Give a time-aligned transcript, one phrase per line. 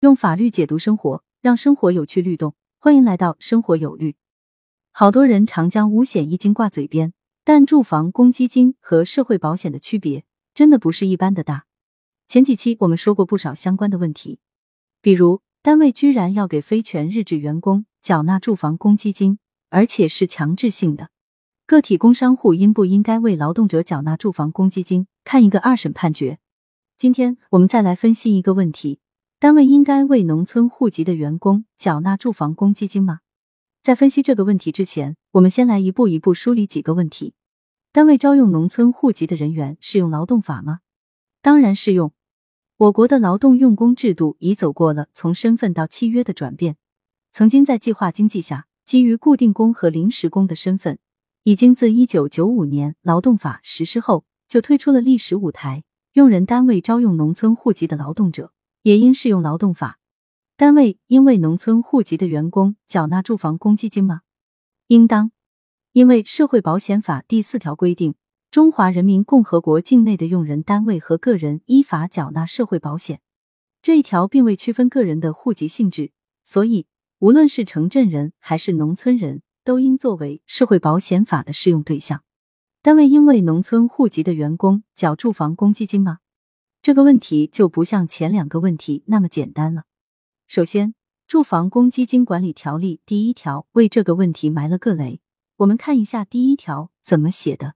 [0.00, 2.54] 用法律解读生活，让生活有趣律动。
[2.78, 4.16] 欢迎来到生活有律。
[4.92, 7.12] 好多人常将五险一金挂嘴边，
[7.44, 10.24] 但住房公积金和社会保险的区别
[10.54, 11.66] 真的不是一般的大。
[12.26, 14.38] 前几期我们说过不少相关的问题，
[15.02, 19.38] 比如单位居然要给非全日制员工缴纳住房公积金，
[19.68, 21.10] 而且是强制性的。
[21.66, 25.06] 个体工商户应不应该为劳动者缴纳住房公积金？
[25.24, 26.38] 看一个二审判决。
[26.96, 29.00] 今天我们再来分析一个问题。
[29.40, 33.20] 单位应该为农村户籍的员工缴纳住房公积金吗？
[33.80, 37.32] 在分析这个问题之前，我们先来一步一步梳理几个问题。
[37.90, 40.80] 单位招用农村户籍的人员适用劳动法吗？
[41.40, 42.12] 当然适用。
[42.76, 46.76] 我国的劳动用工制度已走过了从身份到契约的转变。
[47.32, 50.98] 曾经在计划经济下，基于固定工和临时工的身份，
[51.44, 55.84] 已经自一九九五年劳动法实施后就退出了历史舞台。
[56.12, 58.52] 用人单位招用农村户籍的劳动者。
[58.82, 59.98] 也应适用劳动法。
[60.56, 64.20] 单位应为农村户籍的员工缴纳住房公积金吗？
[64.88, 65.32] 应当，
[65.92, 68.14] 因为社会保险法第四条规定，
[68.50, 73.20] 中华人民共和国境内的用人单位和个人依法缴纳社会保险。
[73.80, 76.12] 这一条并未区分个人的户籍性质，
[76.44, 76.86] 所以
[77.20, 82.22] 无论是城镇人还是农村人都应作为社会保险法的适用对象。
[82.82, 86.18] 单位应为农村户籍的员工缴住房公积金吗？
[86.82, 89.82] 这个问题就不像前两个问题那么简单了。
[90.46, 90.88] 首先，
[91.26, 95.20] 《住房公积金管理条例》第一条为这个问题埋了个雷。
[95.58, 97.66] 我们看一下第一条怎么写的，《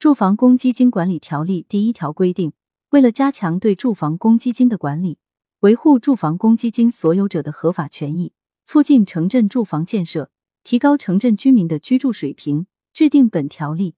[0.00, 2.52] 住房公积金管理条例》第一条规定，
[2.90, 5.18] 为了加强对住房公积金的管理，
[5.60, 8.32] 维护住房公积金所有者的合法权益，
[8.64, 10.32] 促进城镇住房建设，
[10.64, 13.94] 提高城镇居民的居住水平，制定本条例。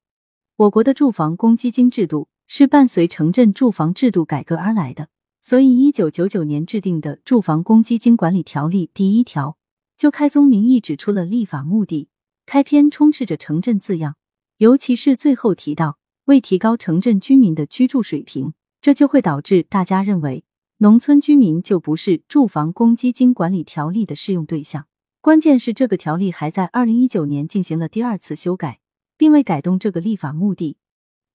[0.56, 2.28] 我国的住房公积金制度。
[2.46, 5.08] 是伴随城镇住房制度改革而来的，
[5.40, 9.56] 所以一九九九年制定的《住房公积金管理条例》第一条
[9.96, 12.08] 就开宗明义指出了立法目的。
[12.46, 14.16] 开篇充斥着“城镇”字样，
[14.58, 20.44] 尤其是最后提到为提高城镇居民的居住水平，这就会导致大家认为
[20.78, 24.86] 农村居民就不是《住房公积金管理条例》的适用对象。
[25.22, 28.80] 关键是这个条例还在二零一九年进行了第二次修改，
[29.16, 30.76] 并未改动这个立法目的。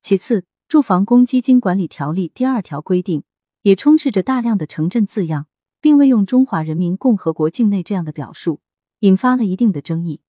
[0.04, 3.24] 其次，住房公积金管理条例第二条规定
[3.64, 5.48] 也充斥着大量的城镇字样，
[5.82, 8.62] 并未用中华人民共和国境内这样的表述，
[9.00, 10.22] 引发了一定的争议。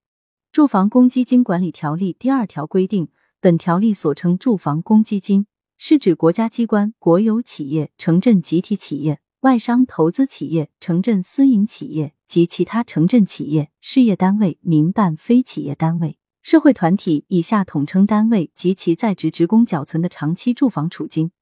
[0.51, 3.09] 住房公积金管理条例第二条规定，
[3.39, 5.47] 本条例所称住房公积金，
[5.77, 16.17] 是指国家机关、国有企业、城镇集体企业、外商投资企业、城镇私营企业及其他城镇企业、事业单位、民办非企业单位。
[16.43, 21.33] 社会团体以下统称单位及其在职职工缴存的长期住房储金。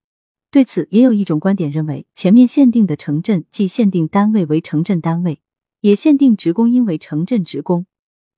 [0.50, 5.41] 对此，也有一种观点认为，前面限定的城镇既限定单位为城镇单位，
[5.82, 7.87] 也限定职工应为城镇职工。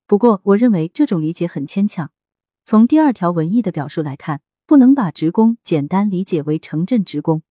[0.06, 2.10] 不过，我认为这种理解很牵强。
[2.64, 7.42] 从第二条文意的表述来看，不能把职工简单理解为城镇职工。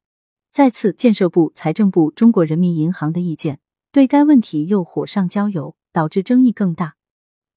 [0.52, 3.60] 再次，建设部、财政部、中国人民银行的意见
[3.92, 6.99] 对该问题又火上浇油，导致争议更大。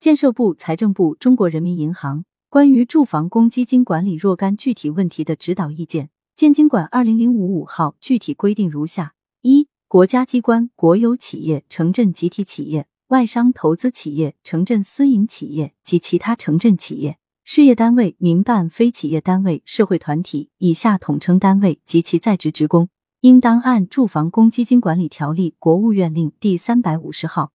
[0.02, 22.88] 建设部、财政部、中国人民银行关于住房公积金管理若干具体问题的指导意见（建金管二零零五五号）具体规定如下：一、国家机关、国有企业、城镇集体企业、外商投资企业、城镇私营企业及其他城镇企业、事业单位、民办非企业单位、社会团体（以下统称单位）及其在职职工，
[23.20, 27.52] 应当按《住房公积金管理条例》（国务院令）第三百五十号。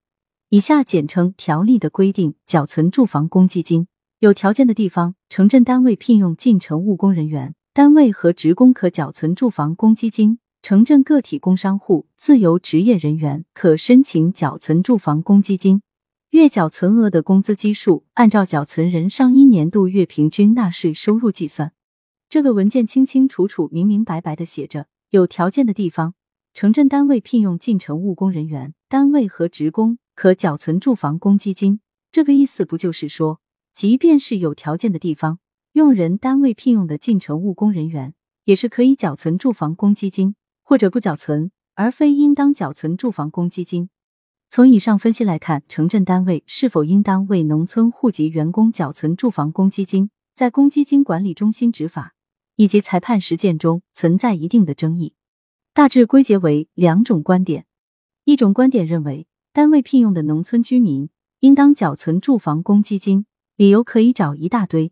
[0.50, 15.82] 以下简称条例的规定缴存住房公积金，有条件的地方，城镇单位聘用进城务工人员，单位和职工可缴存住房公积金；城镇个体工商户、自由职业人员可申请缴存住房公积金。
[16.30, 21.74] 月缴存额的工资基数按照缴存人上一年度月平均纳税收入计算。
[22.30, 26.14] 这个文件清清楚楚、明明白白的写着，有条件的地方，
[26.54, 29.98] 城镇单位聘用进城务工人员，单位和职工。
[30.18, 31.80] 可缴存住房公积金，
[32.12, 33.40] 这个意思不就是说，
[33.72, 35.38] 即便是有条件的地方，
[35.74, 38.16] 用人单位聘用的进城务工人员，
[38.46, 40.34] 也是可以缴存住房公积金，
[40.64, 43.92] 或者不缴存，而非应当缴存住房公积金。
[44.50, 52.16] 从以上分析来看，城镇单位是否应当为农村户籍员工缴存住房公积金，在公积金管理中心执法
[52.56, 55.14] 以及裁判实践中存在一定的争议。
[55.76, 57.68] 大致归结为两种观点，
[58.24, 59.28] 一种观点认为。
[59.58, 61.10] 单位聘用的农村居民
[61.40, 63.26] 应当缴存住房公积金，
[63.56, 64.92] 理由可以找一大堆，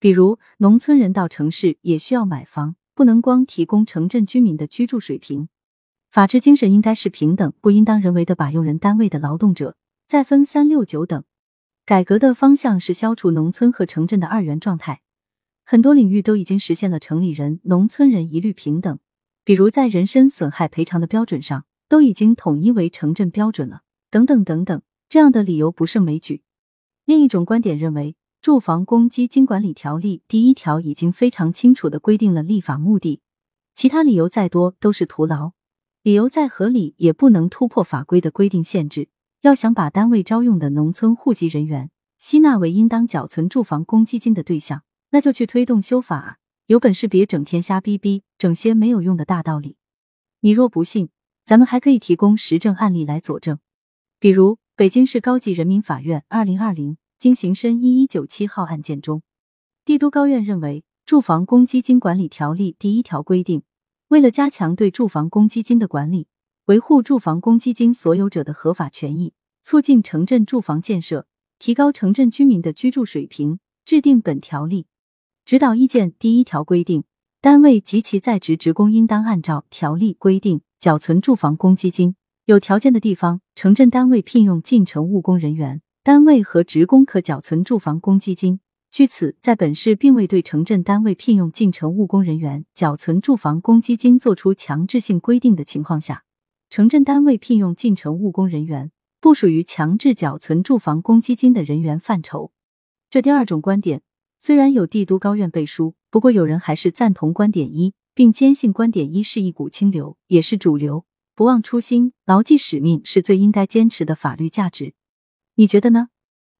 [0.00, 5.50] 比如农村人到城市也需要买房，不能光提供城镇居民的居住水平。
[6.10, 9.76] 法治精神应该是平等，不应当人为的把用人单位的劳动者
[10.06, 11.22] 再分三六九等。
[11.84, 15.02] 改革的方向是消除农村和城镇的二元状态，
[15.66, 18.98] 很多领域都已经实现了城里人、农村人一律平等，
[19.44, 26.42] 比如在人身损害赔偿的标准上，都已经统一为城镇标准了，等等等等，这样的理由不胜枚举。
[27.04, 33.20] 另一种观点认为，《住房公积金管理条例》第一条已经非常清楚的规定了立法目的，
[33.74, 35.52] 其他理由再多都是徒劳，
[36.02, 39.08] 理由再合理也不能突破法规的规定限制。
[39.42, 46.38] 要想把单位招用的农村户籍人员吸纳为应当缴存住房公积金的对象，那就去推动修法。
[46.66, 49.76] 有本事别整天瞎逼逼，整些没有用的大道理。
[50.40, 51.10] 你若不信，
[51.44, 53.58] 咱们还可以提供实证案例来佐证。
[54.20, 59.22] 比如，北京市高级人民法院二零二零经刑申一一九七号案件中，
[59.84, 63.62] 帝都高院认为，《住房公积金管理条例》第一条规定，
[64.08, 66.26] 为了加强对住房公积金的管理。
[66.64, 69.32] 维护住房公积金所有者的合法权益，
[69.62, 71.28] 促进城镇住房建设，
[71.60, 74.86] 提高城镇居民的居住水平，制定本条例
[75.44, 77.04] 指导意见第一条规定，
[77.40, 82.16] 单位及其在职职工应当按照条例规定缴存住房公积金。
[82.48, 88.60] 有条件的地方，城镇单位聘用进城务工人员，单位和职工可缴存住房公积金。
[88.90, 96.24] 据此，在本市并未对城镇单位聘用进城务工人员缴存住房公积金作出强制性规定的情况下。
[96.70, 102.52] 城镇单位聘用进城务工人员，不属于强制缴存住房公积金的人员范畴。
[103.10, 104.00] 这第二种观点
[104.40, 111.04] 虽然有帝都高院背书，不过有人还是赞同观点一，并坚信观点一是一股清流，也是主流。
[111.38, 114.94] 不忘初心，牢记使命，是最应该坚持的法律价值。
[115.54, 116.08] 你觉得呢？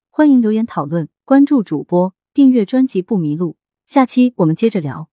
[0.09, 3.57] 欢迎留言讨论，关注主播，订阅专辑不迷路。
[3.85, 5.09] 下期我们接着聊。